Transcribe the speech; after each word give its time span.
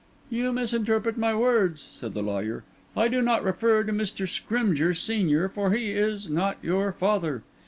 "You 0.31 0.51
misinterpret 0.51 1.15
my 1.15 1.35
words," 1.35 1.87
said 1.91 2.15
the 2.15 2.23
lawyer. 2.23 2.63
"I 2.97 3.07
do 3.07 3.21
not 3.21 3.43
refer 3.43 3.83
to 3.83 3.91
Mr. 3.93 4.27
Scrymgeour, 4.27 4.95
senior; 4.95 5.47
for 5.47 5.69
he 5.73 5.91
is 5.91 6.27
not 6.27 6.57
your 6.63 6.91
father. 6.91 7.43